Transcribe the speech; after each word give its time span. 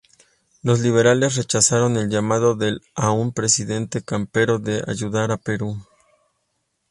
Los 0.63 0.79
liberales 0.79 1.35
rechazaron 1.35 1.95
el 1.95 2.09
llamado 2.09 2.55
del 2.55 2.81
aún 2.95 3.33
presidente 3.33 4.01
Campero 4.01 4.57
de 4.57 4.83
ayudar 4.87 5.31
a 5.31 5.37
Perú. 5.37 5.77